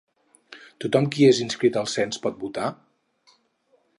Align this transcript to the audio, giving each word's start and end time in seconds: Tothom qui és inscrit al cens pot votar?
Tothom 0.85 1.09
qui 1.15 1.27
és 1.33 1.41
inscrit 1.45 1.77
al 1.83 1.87
cens 1.93 2.21
pot 2.25 2.41
votar? 2.47 2.73